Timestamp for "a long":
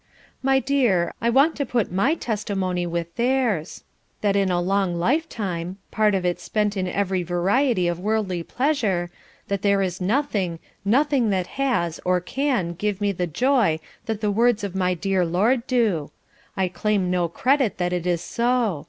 4.49-4.95